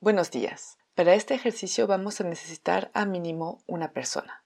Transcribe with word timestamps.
Buenos 0.00 0.32
días. 0.32 0.78
Para 0.96 1.14
este 1.14 1.34
ejercicio 1.34 1.86
vamos 1.86 2.20
a 2.20 2.24
necesitar 2.24 2.90
a 2.92 3.06
mínimo 3.06 3.62
una 3.68 3.92
persona. 3.92 4.44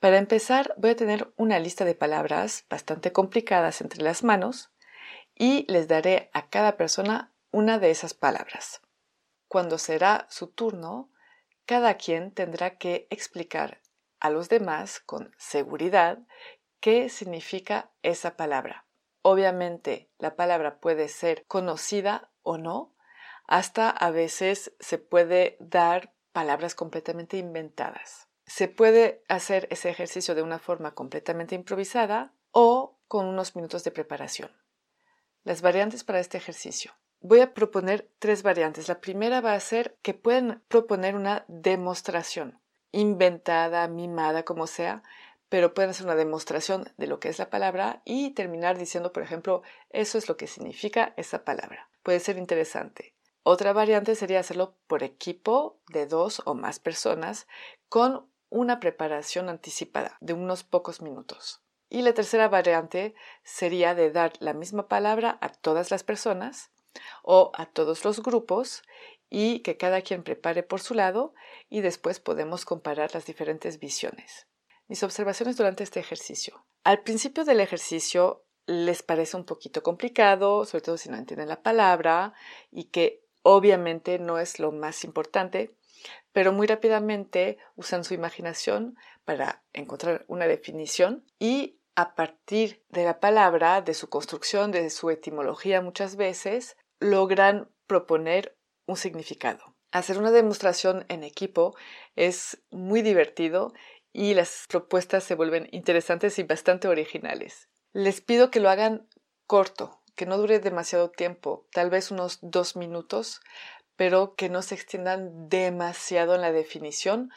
Para 0.00 0.18
empezar 0.18 0.74
voy 0.76 0.90
a 0.90 0.96
tener 0.96 1.32
una 1.36 1.60
lista 1.60 1.84
de 1.84 1.94
palabras 1.94 2.66
bastante 2.68 3.12
complicadas 3.12 3.80
entre 3.80 4.02
las 4.02 4.24
manos 4.24 4.72
y 5.34 5.64
les 5.72 5.86
daré 5.86 6.28
a 6.32 6.48
cada 6.48 6.76
persona 6.76 7.32
una 7.50 7.78
de 7.78 7.90
esas 7.90 8.14
palabras. 8.14 8.80
Cuando 9.46 9.78
será 9.78 10.26
su 10.28 10.48
turno, 10.48 11.10
cada 11.64 11.94
quien 11.94 12.32
tendrá 12.32 12.78
que 12.78 13.06
explicar 13.10 13.80
a 14.20 14.30
los 14.30 14.48
demás 14.48 15.00
con 15.00 15.34
seguridad 15.38 16.18
qué 16.80 17.08
significa 17.08 17.90
esa 18.02 18.36
palabra. 18.36 18.86
Obviamente 19.22 20.10
la 20.18 20.36
palabra 20.36 20.80
puede 20.80 21.08
ser 21.08 21.44
conocida 21.46 22.30
o 22.42 22.58
no, 22.58 22.94
hasta 23.46 23.90
a 23.90 24.10
veces 24.10 24.72
se 24.78 24.98
puede 24.98 25.56
dar 25.60 26.14
palabras 26.32 26.74
completamente 26.74 27.36
inventadas. 27.36 28.28
Se 28.46 28.68
puede 28.68 29.24
hacer 29.28 29.66
ese 29.70 29.90
ejercicio 29.90 30.34
de 30.34 30.42
una 30.42 30.58
forma 30.58 30.94
completamente 30.94 31.54
improvisada 31.54 32.32
o 32.52 32.98
con 33.08 33.26
unos 33.26 33.56
minutos 33.56 33.84
de 33.84 33.90
preparación. 33.90 34.50
Las 35.44 35.62
variantes 35.62 36.04
para 36.04 36.20
este 36.20 36.38
ejercicio. 36.38 36.92
Voy 37.20 37.40
a 37.40 37.52
proponer 37.52 38.10
tres 38.18 38.42
variantes. 38.42 38.88
La 38.88 39.00
primera 39.00 39.40
va 39.40 39.54
a 39.54 39.60
ser 39.60 39.98
que 40.02 40.14
pueden 40.14 40.62
proponer 40.68 41.16
una 41.16 41.44
demostración, 41.48 42.60
inventada, 42.92 43.88
mimada, 43.88 44.44
como 44.44 44.66
sea, 44.66 45.02
pero 45.48 45.74
pueden 45.74 45.90
hacer 45.90 46.06
una 46.06 46.14
demostración 46.14 46.92
de 46.96 47.06
lo 47.06 47.20
que 47.20 47.28
es 47.28 47.38
la 47.38 47.50
palabra 47.50 48.02
y 48.04 48.30
terminar 48.30 48.78
diciendo, 48.78 49.12
por 49.12 49.22
ejemplo, 49.22 49.62
eso 49.90 50.18
es 50.18 50.28
lo 50.28 50.36
que 50.36 50.46
significa 50.46 51.14
esa 51.16 51.44
palabra. 51.44 51.90
Puede 52.02 52.20
ser 52.20 52.38
interesante. 52.38 53.14
Otra 53.42 53.72
variante 53.72 54.14
sería 54.14 54.40
hacerlo 54.40 54.76
por 54.86 55.02
equipo 55.02 55.80
de 55.88 56.06
dos 56.06 56.42
o 56.44 56.54
más 56.54 56.80
personas 56.80 57.46
con 57.88 58.28
una 58.50 58.80
preparación 58.80 59.48
anticipada 59.48 60.18
de 60.20 60.34
unos 60.34 60.64
pocos 60.64 61.00
minutos. 61.00 61.62
Y 61.88 62.02
la 62.02 62.12
tercera 62.12 62.48
variante 62.48 63.14
sería 63.44 63.94
de 63.94 64.10
dar 64.10 64.32
la 64.40 64.52
misma 64.52 64.88
palabra 64.88 65.38
a 65.40 65.48
todas 65.48 65.90
las 65.90 66.04
personas 66.04 66.70
o 67.22 67.50
a 67.54 67.66
todos 67.66 68.04
los 68.04 68.22
grupos 68.22 68.82
y 69.30 69.60
que 69.60 69.76
cada 69.76 70.02
quien 70.02 70.22
prepare 70.22 70.62
por 70.62 70.80
su 70.80 70.94
lado 70.94 71.34
y 71.68 71.80
después 71.80 72.20
podemos 72.20 72.64
comparar 72.64 73.14
las 73.14 73.26
diferentes 73.26 73.78
visiones. 73.78 74.47
Mis 74.88 75.02
observaciones 75.02 75.56
durante 75.56 75.84
este 75.84 76.00
ejercicio. 76.00 76.64
Al 76.82 77.02
principio 77.02 77.44
del 77.44 77.60
ejercicio 77.60 78.44
les 78.66 79.02
parece 79.02 79.36
un 79.36 79.44
poquito 79.44 79.82
complicado, 79.82 80.64
sobre 80.64 80.82
todo 80.82 80.96
si 80.96 81.10
no 81.10 81.16
entienden 81.16 81.48
la 81.48 81.62
palabra 81.62 82.32
y 82.70 82.84
que 82.84 83.22
obviamente 83.42 84.18
no 84.18 84.38
es 84.38 84.58
lo 84.58 84.72
más 84.72 85.04
importante, 85.04 85.74
pero 86.32 86.52
muy 86.52 86.66
rápidamente 86.66 87.58
usan 87.76 88.04
su 88.04 88.14
imaginación 88.14 88.96
para 89.24 89.62
encontrar 89.72 90.24
una 90.28 90.46
definición 90.46 91.24
y 91.38 91.78
a 91.94 92.14
partir 92.14 92.84
de 92.90 93.04
la 93.04 93.20
palabra, 93.20 93.82
de 93.82 93.92
su 93.92 94.08
construcción, 94.08 94.70
de 94.70 94.88
su 94.88 95.10
etimología 95.10 95.82
muchas 95.82 96.16
veces, 96.16 96.76
logran 97.00 97.68
proponer 97.86 98.56
un 98.86 98.96
significado. 98.96 99.74
Hacer 99.90 100.18
una 100.18 100.30
demostración 100.30 101.06
en 101.08 101.24
equipo 101.24 101.74
es 102.14 102.62
muy 102.70 103.02
divertido 103.02 103.72
y 104.12 104.34
las 104.34 104.64
propuestas 104.68 105.24
se 105.24 105.34
vuelven 105.34 105.68
interesantes 105.72 106.38
y 106.38 106.42
bastante 106.42 106.88
originales. 106.88 107.68
Les 107.92 108.20
pido 108.20 108.50
que 108.50 108.60
lo 108.60 108.70
hagan 108.70 109.08
corto, 109.46 110.02
que 110.14 110.26
no 110.26 110.36
dure 110.36 110.58
demasiado 110.58 111.10
tiempo, 111.10 111.66
tal 111.72 111.90
vez 111.90 112.10
unos 112.10 112.38
dos 112.42 112.76
minutos, 112.76 113.40
pero 113.96 114.34
que 114.34 114.48
no 114.48 114.62
se 114.62 114.74
extiendan 114.74 115.48
demasiado 115.48 116.34
en 116.34 116.40
la 116.40 116.52
definición, 116.52 117.30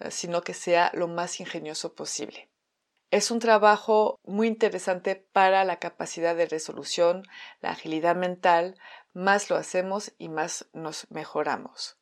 eh, 0.00 0.10
sino 0.10 0.42
que 0.42 0.54
sea 0.54 0.90
lo 0.94 1.08
más 1.08 1.40
ingenioso 1.40 1.94
posible. 1.94 2.48
Es 3.10 3.30
un 3.30 3.38
trabajo 3.38 4.18
muy 4.24 4.48
interesante 4.48 5.14
para 5.32 5.64
la 5.64 5.78
capacidad 5.78 6.34
de 6.34 6.46
resolución, 6.46 7.22
la 7.60 7.70
agilidad 7.70 8.16
mental, 8.16 8.76
más 9.12 9.50
lo 9.50 9.56
hacemos 9.56 10.12
y 10.18 10.28
más 10.28 10.66
nos 10.72 11.08
mejoramos. 11.10 11.96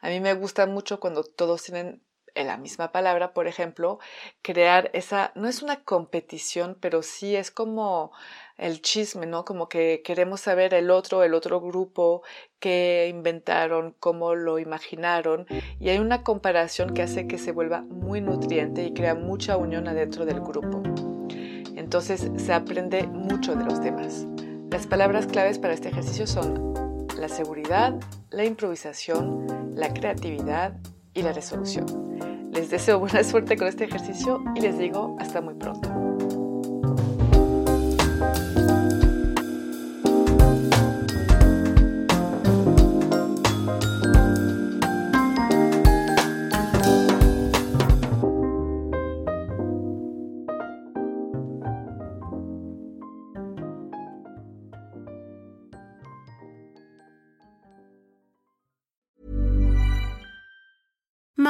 A 0.00 0.08
mí 0.08 0.20
me 0.20 0.34
gusta 0.34 0.66
mucho 0.66 0.98
cuando 0.98 1.22
todos 1.22 1.62
tienen 1.62 2.02
en 2.36 2.46
la 2.46 2.56
misma 2.56 2.92
palabra, 2.92 3.32
por 3.32 3.48
ejemplo, 3.48 3.98
crear 4.42 4.90
esa, 4.92 5.32
no 5.34 5.48
es 5.48 5.62
una 5.62 5.82
competición, 5.82 6.76
pero 6.80 7.02
sí 7.02 7.34
es 7.34 7.50
como 7.50 8.12
el 8.58 8.80
chisme, 8.82 9.26
¿no? 9.26 9.44
Como 9.44 9.68
que 9.68 10.02
queremos 10.04 10.40
saber 10.40 10.74
el 10.74 10.90
otro, 10.90 11.22
el 11.24 11.34
otro 11.34 11.60
grupo, 11.60 12.22
qué 12.60 13.08
inventaron, 13.10 13.94
cómo 13.98 14.34
lo 14.34 14.58
imaginaron, 14.58 15.46
y 15.80 15.88
hay 15.88 15.98
una 15.98 16.22
comparación 16.22 16.94
que 16.94 17.02
hace 17.02 17.26
que 17.26 17.38
se 17.38 17.52
vuelva 17.52 17.82
muy 17.82 18.20
nutriente 18.20 18.84
y 18.84 18.94
crea 18.94 19.14
mucha 19.14 19.56
unión 19.56 19.88
adentro 19.88 20.24
del 20.24 20.40
grupo. 20.40 20.82
Entonces 21.74 22.30
se 22.36 22.52
aprende 22.52 23.06
mucho 23.06 23.54
de 23.54 23.64
los 23.64 23.80
demás. 23.82 24.26
Las 24.70 24.86
palabras 24.86 25.26
claves 25.26 25.58
para 25.58 25.74
este 25.74 25.88
ejercicio 25.88 26.26
son 26.26 26.74
la 27.18 27.28
seguridad, 27.28 27.94
la 28.30 28.44
improvisación, 28.44 29.74
la 29.74 29.92
creatividad 29.92 30.76
y 31.14 31.22
la 31.22 31.32
resolución. 31.32 32.05
Les 32.56 32.70
deseo 32.70 32.98
buena 32.98 33.22
suerte 33.22 33.54
con 33.54 33.68
este 33.68 33.84
ejercicio 33.84 34.42
y 34.54 34.62
les 34.62 34.78
digo 34.78 35.14
hasta 35.20 35.42
muy 35.42 35.52
pronto. 35.52 36.15